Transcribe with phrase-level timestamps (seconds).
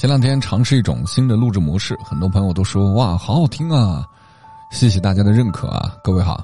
[0.00, 4.02] 前两天尝试一种新的录制模式，很多朋友都说哇，好好听啊！
[4.70, 5.94] 谢谢大家的认可啊！
[6.02, 6.42] 各位好，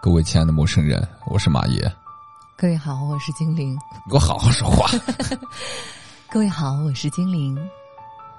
[0.00, 1.92] 各位亲爱的陌生人，我是马爷。
[2.56, 3.74] 各位好，我是精灵。
[3.74, 4.90] 你给我好好说话。
[6.32, 7.54] 各位好，我是精灵。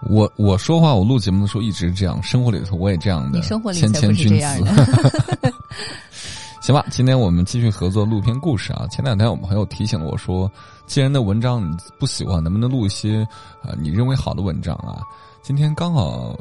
[0.10, 3.38] 我我说话，我录节目的时候一直这样，生活里头我也这样的。
[3.38, 4.64] 你生活里谦谦君子。
[6.68, 8.86] 行吧，今天我们继续合作录篇故事啊。
[8.92, 10.52] 前两天我们朋友提醒了我说，
[10.86, 13.26] 既然的文章你不喜欢，能不能录一些
[13.62, 15.00] 啊你认为好的文章啊？
[15.42, 16.38] 今天刚好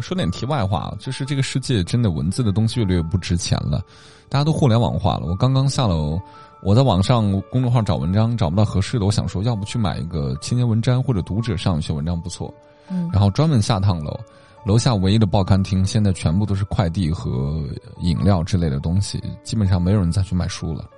[0.00, 3.80] 说点题外话，就是这个世界真的文字的东西越来越不值钱了，
[4.28, 5.26] 大家都互联网化了。
[5.26, 6.20] 我刚刚下楼，
[6.60, 12.52] 我在网上公众号找文章找不到合适的，我想说要不去买一个青年文摘或者读者上有些文章不错，
[12.88, 14.18] 嗯，然后专门下趟楼。
[14.64, 17.62] 楼下唯一的报刊亭，现在全部都是快递和
[18.00, 20.88] 饮料之类的东西，基本上没有人再去买书了。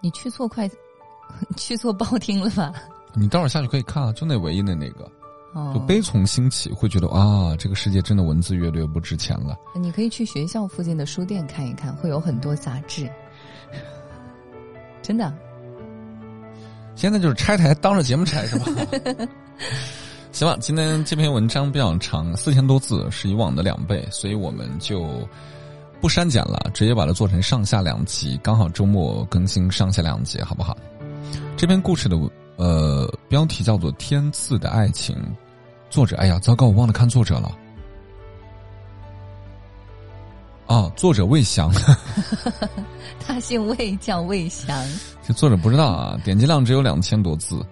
[0.00, 0.70] 你去错快，
[1.56, 2.72] 去错报厅了吧？
[3.14, 5.10] 你待会儿下去可以看啊，就那唯一的那个，
[5.54, 9.56] 哦，就悲从心起，会觉得啊，这个世界真的文字越来越不值钱了。
[9.74, 13.10] 你可以去学校附近的书店看一看，会有很多杂志，
[15.02, 15.32] 真的。
[16.94, 18.66] 现在就是拆台当着节目拆是吧？
[20.32, 25.06] 行吧，今天这篇文章比较长，四千多字，是以往的两倍，所以我们就
[26.00, 30.74] 不删减了，直接把它做成上下两集，刚好周末更新上下两集，好不好？
[31.54, 32.18] 这篇故事的
[32.56, 35.14] 呃标题叫做《天赐的爱情》，
[35.90, 37.54] 作者，哎呀，糟糕，我忘了看作者了。
[40.66, 41.70] 哦，作者魏翔，
[43.20, 44.82] 他姓魏，叫魏翔。
[45.22, 47.62] 这作者不知道啊，点击量只有两千多字。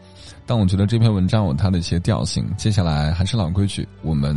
[0.50, 2.44] 但我觉得这篇文章有它的一些调性。
[2.56, 4.36] 接下来还是老规矩，我们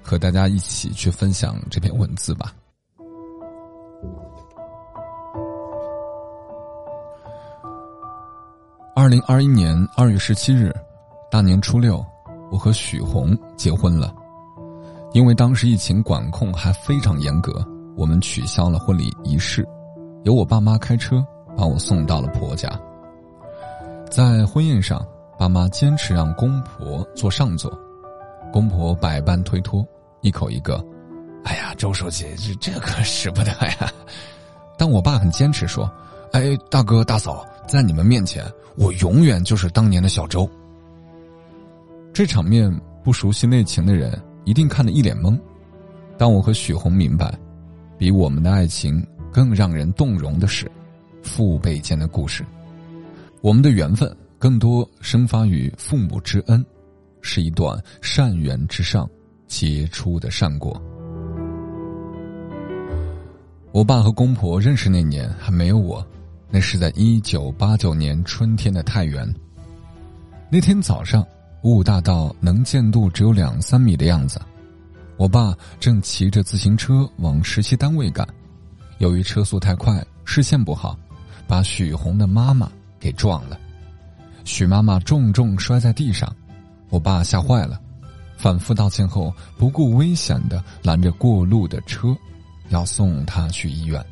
[0.00, 2.54] 和大家一起去分享这篇文字吧。
[8.94, 10.72] 二零二一年二月十七日，
[11.32, 12.00] 大年初六，
[12.52, 14.14] 我和许红结婚了。
[15.14, 17.52] 因为当时疫情管控还非常严格，
[17.96, 19.66] 我们取消了婚礼仪式，
[20.22, 21.26] 由我爸妈开车
[21.56, 22.70] 把我送到了婆家。
[24.08, 25.04] 在婚宴上，
[25.38, 27.72] 爸妈坚持让公婆坐上座，
[28.52, 29.86] 公婆百般推脱，
[30.20, 30.84] 一口一个
[31.46, 33.92] ：“哎呀，周书记，这这可使不得呀！”
[34.76, 35.88] 但我爸很坚持说
[36.34, 38.44] ：“哎，大哥大嫂，在你们面前，
[38.76, 40.48] 我永远就是当年的小周。”
[42.12, 42.68] 这场面，
[43.04, 45.38] 不熟悉内情的人一定看得一脸懵。
[46.16, 47.32] 但我和许红明白，
[47.96, 50.68] 比我们的爱情更让人动容的是，
[51.22, 52.44] 父辈间的故事。
[53.40, 56.64] 我们的缘分更多生发于父母之恩，
[57.20, 59.08] 是一段善缘之上
[59.48, 60.80] 结出的善果。
[63.72, 66.06] 我爸和公婆认识那年还没有我，
[66.50, 69.28] 那是在一九八九年春天的太原。
[70.50, 71.26] 那天早上，
[71.62, 74.40] 雾大到能见度只有两三米的样子，
[75.16, 78.26] 我爸正骑着自行车往实习单位赶，
[78.98, 80.96] 由于车速太快，视线不好，
[81.46, 82.70] 把许红的妈妈。
[83.00, 83.56] 给撞了，
[84.48, 86.34] 许妈妈重重摔在地上，
[86.88, 87.78] 我爸吓坏了，
[88.38, 92.16] 反复道歉后，不顾危险的拦着过路的车，
[92.70, 94.02] 要送她去医院。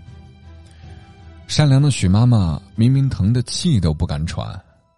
[1.47, 4.47] 善良的许妈妈明明疼得气都不敢喘，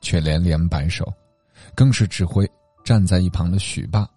[0.01, 1.11] 却连连摆手，
[1.73, 2.45] 更是指挥
[2.85, 4.09] 站在一旁的许爸，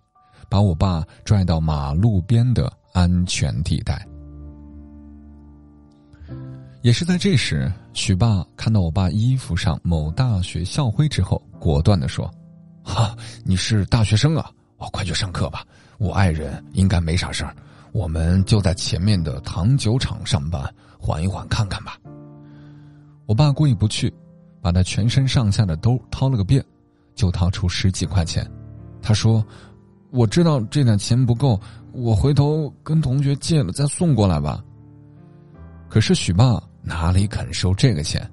[0.49, 4.05] 把我爸拽到马路边的安全地带。
[6.81, 12.27] 也是在这时，许爸看到我爸衣服上某大学校徽之后，果断的说
[12.83, 15.63] ：“哈，你是大学生啊，哦，快去上课吧。
[15.99, 17.55] 我爱人应该没啥事儿，
[17.91, 21.99] 我们就在前面的糖酒厂上班，缓一缓看看吧。”
[23.27, 24.11] 我爸过意不去，
[24.59, 26.65] 把他全身上下的兜掏了个遍，
[27.13, 28.49] 就掏出十几块钱。
[29.03, 29.45] 他说
[30.09, 34.63] ：“我知道这点钱不够，我回头跟同学借了再送过来吧。”
[35.87, 36.59] 可是许爸。
[36.81, 38.29] 哪里肯收这个钱？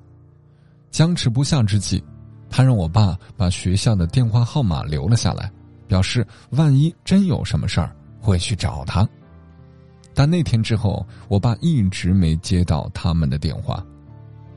[0.91, 2.03] 僵持不下之际，
[2.48, 5.50] 他让我爸把学校的电话号码留了下来，
[5.87, 9.06] 表示万一真有什么事儿会去找他。
[10.14, 13.84] 但那天之后，我爸一直没接到他们的电话，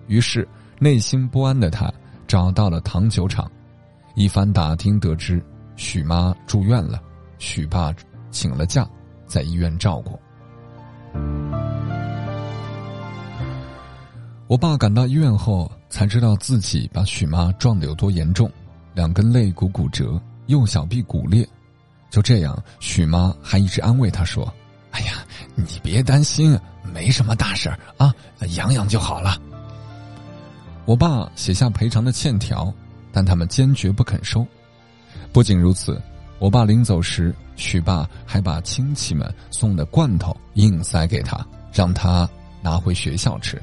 [0.07, 0.48] 于是
[0.80, 1.92] 内心不安的他
[2.27, 3.51] 找到了糖酒厂，
[4.16, 5.44] 一番打听得知，
[5.75, 7.00] 许妈住院了，
[7.38, 7.94] 许爸
[8.31, 8.89] 请了假，
[9.27, 10.18] 在医院照顾。
[14.51, 18.51] 我爸赶到医院后，才知道自己把许妈撞得有多严重，
[18.94, 21.48] 两根肋骨骨折，右小臂骨裂。
[22.09, 24.53] 就这样，许妈还一直安慰他说
[24.92, 25.25] ：“哎呀，
[25.56, 26.59] 你别担心，
[26.94, 28.13] 没什么大事啊，
[28.57, 29.42] 养养就好了。”
[30.83, 32.74] 我爸写下赔偿的欠条，
[33.13, 34.45] 但他们坚决不肯收。
[35.31, 35.97] 不仅如此，
[36.39, 41.39] 我爸临走时，许爸还把亲戚们送的罐头硬塞给他，
[41.71, 42.30] 让他
[42.62, 43.57] 拿回学校吃。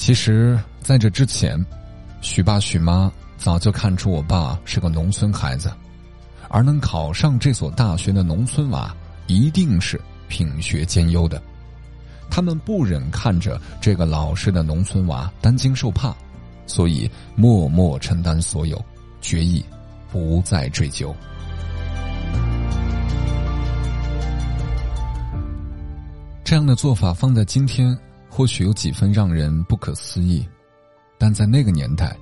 [0.00, 1.62] 其实，在这之前，
[2.22, 5.70] 许爸许妈早就看出我爸是个农村孩子，
[6.48, 11.40] 而能考上这所大学的农村娃，一定是品学兼优的。
[12.30, 16.16] 他们不忍看着这个老实的农村娃担惊受怕，
[16.66, 18.82] 所以默默承担所有，
[19.20, 19.62] 决意
[20.10, 21.14] 不再追究。
[26.42, 27.94] 这样的做法放在今天。
[28.40, 30.48] 或许有几分让人不可思议，
[31.18, 32.16] 但在那个年代，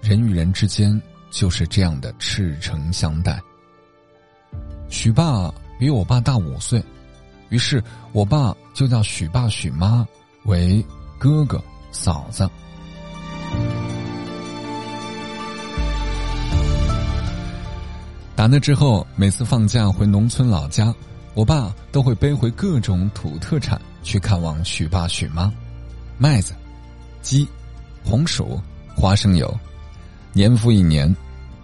[0.00, 1.02] 人与人之间
[1.32, 3.42] 就是这样的赤诚相待。
[4.88, 6.80] 许爸比我爸大五岁，
[7.48, 7.82] 于是
[8.12, 10.06] 我爸就叫许爸许妈
[10.44, 10.80] 为
[11.18, 11.60] 哥哥
[11.90, 12.48] 嫂子。
[18.36, 20.94] 打那之后，每次放假回农村老家，
[21.34, 23.80] 我爸都会背回各种土特产。
[24.04, 25.52] 去看望许爸许妈，
[26.16, 26.54] 麦子、
[27.20, 27.46] 鸡、
[28.02, 28.58] 红薯、
[28.96, 29.54] 花生油，
[30.32, 31.14] 年复一年，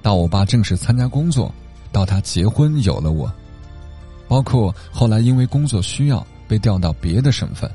[0.02, 1.50] 到我爸正式参加工作，
[1.90, 3.32] 到他结婚有了我，
[4.28, 7.70] 包括后来因为工作需要被调到别的省份，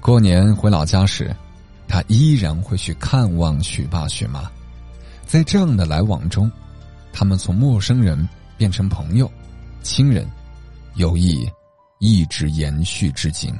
[0.00, 1.32] 过年回老家时，
[1.86, 4.50] 他依然会去看望许爸许妈，
[5.24, 6.50] 在这样的来往中，
[7.12, 9.30] 他们从陌生人变成朋友、
[9.82, 10.26] 亲人，
[10.96, 11.48] 友谊。
[12.04, 13.54] 一直延续至今。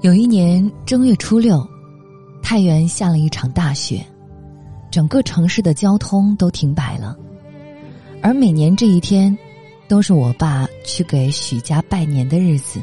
[0.00, 1.64] 有一年正月初六，
[2.42, 4.04] 太原下了一场大雪，
[4.90, 7.16] 整个城市的交通都停摆了。
[8.20, 9.38] 而每年这一天，
[9.86, 12.82] 都是我爸去给许家拜年的日子。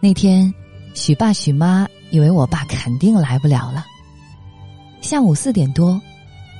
[0.00, 0.50] 那天，
[0.94, 3.84] 许爸许妈以为我爸肯定来不了了。
[5.00, 6.00] 下午四点多，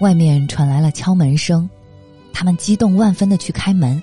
[0.00, 1.70] 外面传来了敲门声，
[2.32, 4.02] 他们激动万分的去开门，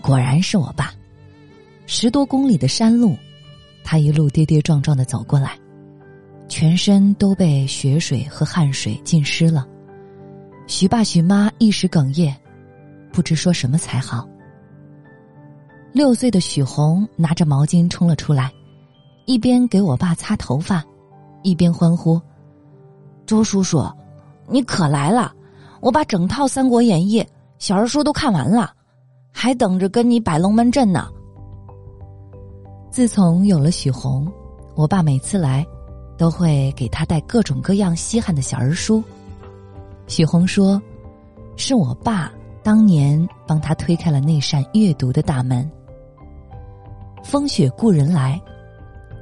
[0.00, 0.90] 果然是我爸。
[1.84, 3.14] 十多公里的山路，
[3.84, 5.58] 他一路跌跌撞撞的走过来，
[6.48, 9.66] 全身都被雪水和汗水浸湿了。
[10.66, 12.34] 徐爸徐妈一时哽咽，
[13.12, 14.26] 不知说什么才好。
[15.92, 18.50] 六岁的许红拿着毛巾冲了出来，
[19.26, 20.82] 一边给我爸擦头发，
[21.42, 22.20] 一边欢呼。
[23.26, 23.84] 周叔叔，
[24.46, 25.32] 你可来了！
[25.80, 27.20] 我把整套《三国演义》
[27.58, 28.72] 小人书都看完了，
[29.32, 31.08] 还等着跟你摆龙门阵呢。
[32.88, 34.32] 自从有了许红，
[34.76, 35.66] 我爸每次来，
[36.16, 39.02] 都会给他带各种各样稀罕的小人书。
[40.06, 40.80] 许红说
[41.56, 42.32] ：“是我爸
[42.62, 45.68] 当年帮他推开了那扇阅读的大门。”
[47.24, 48.40] 风雪故人来，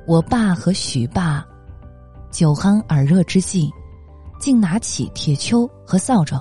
[0.06, 1.46] 我爸和许爸
[2.30, 3.70] 酒酣耳热之际。
[4.40, 6.38] 竟拿起铁锹和扫帚，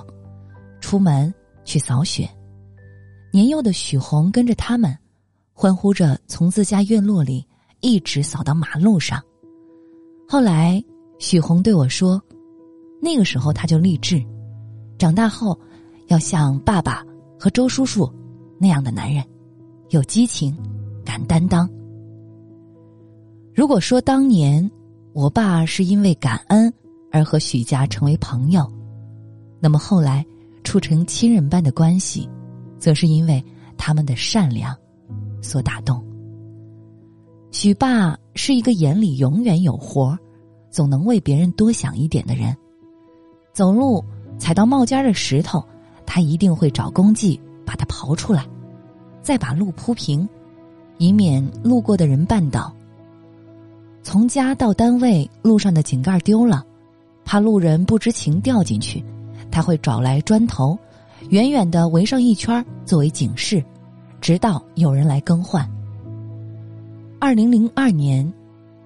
[0.78, 1.32] 出门
[1.64, 2.28] 去扫雪。
[3.32, 4.94] 年幼的许红跟着他们，
[5.54, 7.46] 欢呼着从自家院落里
[7.80, 9.22] 一直扫到马路上。
[10.28, 10.84] 后来，
[11.18, 12.20] 许红对我说
[13.00, 14.22] ：“那个时候他就立志，
[14.98, 15.58] 长大后
[16.08, 17.02] 要像爸爸
[17.38, 18.12] 和周叔叔
[18.58, 19.24] 那样的男人，
[19.90, 20.54] 有激情，
[21.06, 21.66] 敢担当。”
[23.54, 24.68] 如果说当年
[25.12, 26.72] 我爸是因为感恩。
[27.16, 28.68] 而和许家成为朋友，
[29.60, 30.26] 那么后来
[30.64, 32.28] 处成亲人般的关系，
[32.76, 33.40] 则是因为
[33.76, 34.76] 他们的善良
[35.40, 36.04] 所打动。
[37.52, 40.18] 许爸是一个眼里永远有活儿
[40.72, 42.52] 总能为别人多想一点的人。
[43.52, 44.04] 走路
[44.38, 45.64] 踩到冒尖的石头，
[46.04, 48.44] 他一定会找工具把它刨出来，
[49.22, 50.28] 再把路铺平，
[50.98, 52.74] 以免路过的人绊倒。
[54.04, 56.64] 从家到单位路上的井盖丢了。
[57.24, 59.02] 怕路人不知情掉进去，
[59.50, 60.78] 他会找来砖头，
[61.30, 63.64] 远远的围上一圈作为警示，
[64.20, 65.66] 直到有人来更换。
[67.18, 68.30] 二零零二年，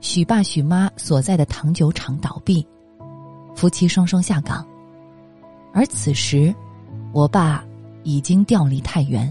[0.00, 2.64] 许爸许妈所在的糖酒厂倒闭，
[3.56, 4.64] 夫妻双双下岗，
[5.72, 6.54] 而此时，
[7.12, 7.64] 我爸
[8.04, 9.30] 已经调离太原，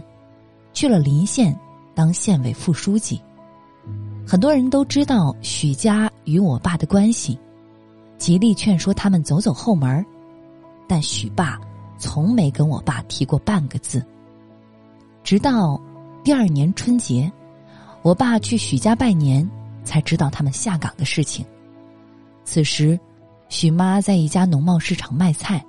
[0.74, 1.58] 去了临县
[1.96, 3.22] 当县委副书记。
[4.29, 7.39] 很多人都知道许家与我爸的关系。
[8.17, 10.05] 极力劝说他们走走后门
[10.86, 11.57] 但许爸
[11.98, 14.03] 从没跟我爸提过半个字。
[15.24, 15.79] 直到
[16.25, 17.31] 第二年春节，
[18.01, 19.50] 我爸去许家拜年，
[19.86, 21.46] 才知道他们下岗的事情。
[22.43, 23.00] 此时，
[23.48, 25.63] 许妈在一家农贸市场卖菜，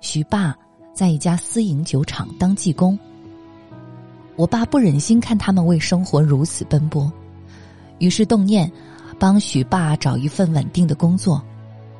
[0.00, 0.56] 许爸
[0.94, 2.98] 在一家私营酒厂当技工。
[4.36, 7.12] 我爸不忍心看他们为生活如此奔波，
[8.00, 8.70] 于是动念
[9.18, 11.40] 帮许爸找一份稳定的工作，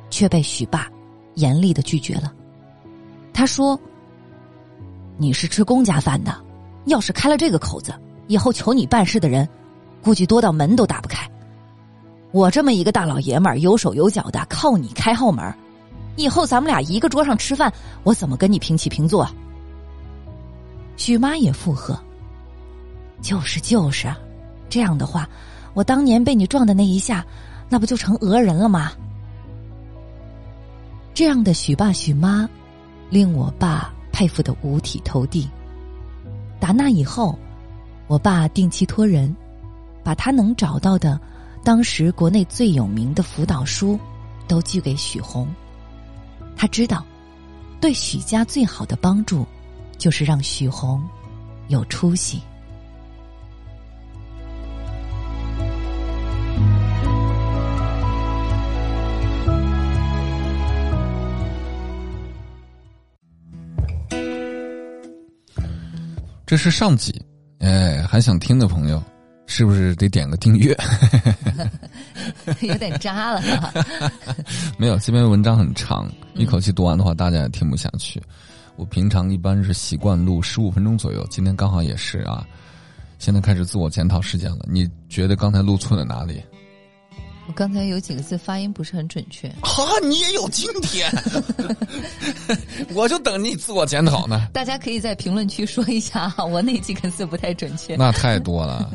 [0.09, 0.89] 却被许爸
[1.35, 2.33] 严厉的拒绝了。
[3.31, 3.79] 他说
[5.17, 6.35] ：“你是吃公家饭的，
[6.85, 7.93] 要是开了这个口子，
[8.27, 9.47] 以后求你办事的人，
[10.01, 11.25] 估计多到门都打不开。
[12.31, 15.53] 我这么一个大老爷们儿，有手有脚的，靠你开后门，
[16.15, 17.71] 以后咱们俩一个桌上吃饭，
[18.03, 19.29] 我怎么跟你平起平坐？”
[20.97, 21.97] 许妈也附和
[23.21, 24.07] ：“就是就是，
[24.69, 25.27] 这样的话，
[25.73, 27.25] 我当年被你撞的那一下，
[27.69, 28.91] 那不就成讹人了吗？”
[31.13, 32.49] 这样的许爸许妈，
[33.09, 35.49] 令我爸佩服的五体投地。
[36.59, 37.37] 打那以后，
[38.07, 39.35] 我爸定期托人，
[40.03, 41.19] 把他能找到的
[41.63, 43.99] 当时国内最有名的辅导书，
[44.47, 45.47] 都寄给许红。
[46.55, 47.05] 他知道，
[47.79, 49.45] 对许家最好的帮助。
[49.97, 50.99] 就是让许红
[51.67, 52.41] 有出息。
[66.51, 67.13] 这是上集，
[67.59, 69.01] 哎，还想听的朋友，
[69.45, 70.77] 是不是得点个订阅？
[72.59, 73.41] 有点渣了。
[74.77, 78.21] 没有，这篇文章很长，一口气读完的话，大家也听不下去。
[78.75, 82.45] 我平常一般是习惯录十五分钟左右，今天刚好也是啊。
[83.17, 86.43] 现在开始自我检讨时间了，你觉得刚才录错了哪里？
[87.51, 89.49] 我刚才有几个字发音不是很准确。
[89.61, 91.11] 哈，你也有今天，
[92.95, 94.47] 我就等你自我检讨呢。
[94.53, 97.97] 大家可以在评论区说一下，我哪几个字不太准确？
[97.97, 98.89] 那太多了，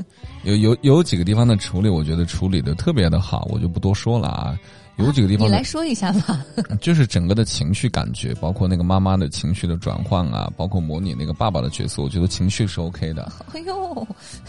[0.44, 4.58] 有有有几个地方的处理，我觉得处理的特别的好，我就不多说了啊。
[4.96, 6.44] 有几个地方，你来说一下吧。
[6.80, 13.30] 就是整个的情绪感觉，包括那个妈妈的情绪的转换啊，包括模拟那个爸爸的角色，我觉得情绪是 OK 的。
[13.52, 14.08] 哎呦，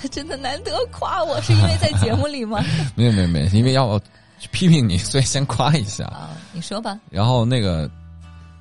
[0.10, 2.64] 真的难得夸我，是因为在节目里吗？
[2.96, 4.00] 没有没有没有，因为要
[4.52, 6.06] 批评你，所以先夸一下。
[6.06, 6.98] 啊，你说吧。
[7.10, 7.90] 然后那个，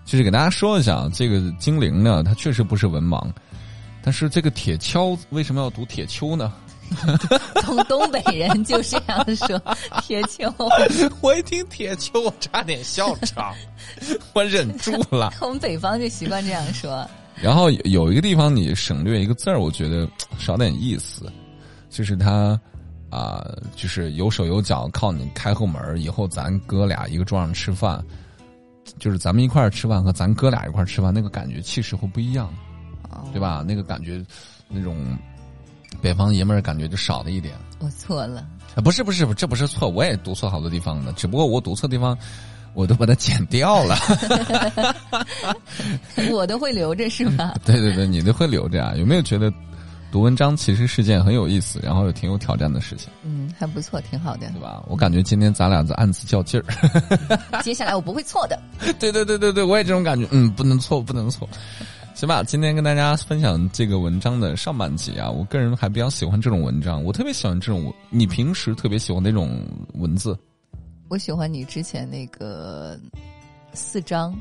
[0.05, 3.25] 就是给大家说一下，这个精灵呢，他确实不是文盲，
[4.02, 6.52] 但是这个铁锹为什么要读铁锹呢？
[7.62, 9.61] 从东北人就这样说，
[10.02, 10.52] 铁锹。
[11.21, 13.55] 我一听铁锹，我差点笑场，
[14.35, 15.33] 我忍住了。
[15.43, 17.09] 我们北方就习惯这样说。
[17.40, 21.31] 然后有一个地方你省略一个字儿，我觉得少点意思，
[21.90, 22.59] 就是他
[23.11, 28.02] 啊，就是有手有脚，靠你开后门，以后咱哥俩一个桌上吃饭，
[28.99, 32.50] 就是咱们一块儿吃饭和咱哥俩一块儿吃饭，那个感觉气势会不一样，
[33.33, 33.62] 对吧？
[33.66, 34.25] 那个感觉，
[34.69, 35.16] 那种。
[36.00, 37.55] 北方爷们儿感觉就少了一点。
[37.78, 38.81] 我错了啊！
[38.83, 42.16] 不是不是，这不是错，我也读错好多地方的，只不过我读错地方，
[42.75, 43.97] 我都把它剪掉了。
[46.31, 47.55] 我都会留着是吧？
[47.64, 48.95] 对对对，你都会留着啊？
[48.97, 49.52] 有没有觉得
[50.11, 53.11] 读文章其实是件很有意思，然后又挺有挑战的事情？
[53.23, 54.83] 嗯，还不错，挺好的，对吧？
[54.88, 56.64] 我感觉今天咱俩在暗自较劲儿。
[57.62, 58.59] 接下来我不会错的。
[58.99, 60.26] 对对对对对，我也这种感觉。
[60.31, 61.47] 嗯，不能错，不能错。
[62.17, 67.93] 行吧，今天跟大家分享这个文章的上半集啊，我个人还比较喜欢这种文章，我特别喜欢这种。
[68.09, 70.35] 你平时特别喜欢哪种文字？
[71.09, 72.99] 我喜欢你之前那个
[73.75, 74.35] 四章。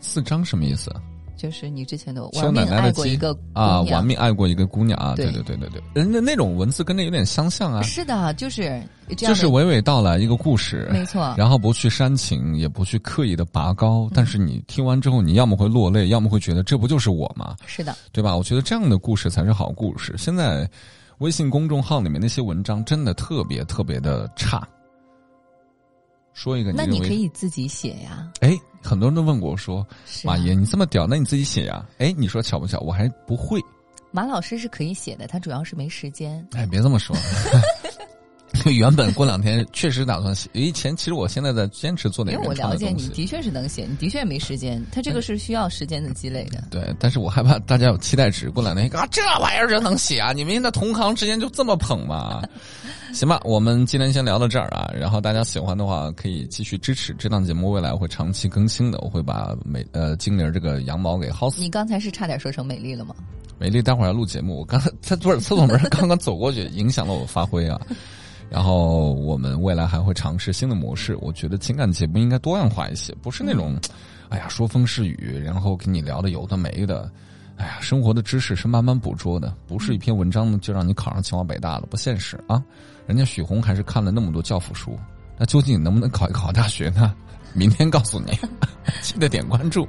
[0.00, 0.92] 四章什么意思？
[1.40, 7.80] 就是你之前的玩命爱过一个啊，玩命爱过一个姑娘啊，对对对对对，人的那种文字跟那有点相像啊。
[7.80, 8.82] 是的，就是
[9.16, 11.34] 就是娓娓道来一个故事，没错。
[11.38, 17.56] 然后不去煽情，也不去刻意的拔高，但是你听完之后，你要么会落泪，要么会觉得这不就是我吗？
[17.64, 18.36] 是的，对吧？
[18.36, 20.14] 我觉得这样的故事才是好故事。
[20.18, 20.68] 现在
[21.20, 24.68] 微信公众号里面那些文章真的特别特别的差。
[26.34, 28.30] 说一个，那你可以自己写呀。
[28.40, 28.54] 哎。
[28.82, 29.86] 很多人都问过我说
[30.24, 32.78] ：“马爷，你这么屌，那你自己写呀？”哎，你说巧不巧？
[32.80, 33.60] 我还不会。
[34.10, 36.44] 马老师是可以写的，他主要是没时间。
[36.52, 37.16] 哎，别这么说。
[38.66, 44.84] 原本过两天确实打算写，以前其实我现在在坚持做点因为我了解你的确是能写，你的确没时间。
[44.92, 46.62] 他这个是需要时间的积累的。
[46.70, 50.32] 对，但是我害怕大家有期待值，过两天啊，这玩意儿就能写啊？
[50.32, 52.42] 你们那同行之间就这么捧吗？
[53.14, 54.90] 行吧，我们今天先聊到这儿啊。
[54.94, 58.98] 然后大家喜欢的话，可以继续支持这档节目，未来会长期更新的。
[59.00, 61.60] 我会把美呃精灵这个羊毛给薅死。
[61.60, 63.14] 你刚才是差点说成美丽了吗？
[63.58, 67.80] 美丽，待会儿要录节目，我刚才在不是厕所门刚刚走过去，影响了我发挥啊。
[68.48, 71.16] 然后我们未来还会尝试新的模式。
[71.20, 73.76] 我觉得情感节目应该多样化一些，不是那种，
[74.28, 77.10] 哎呀说风是雨，然后跟你聊的有的没的。
[77.60, 82.62] 哎呀，生活的知识是慢慢捕捉的，不是一篇文章就让你考上清华北大了，不现实啊！
[83.06, 84.98] 人家许宏还是看了那么多教辅书，
[85.36, 87.14] 那究竟能不能考一考大学呢？
[87.52, 88.32] 明天告诉你，
[89.02, 89.86] 记得点关注。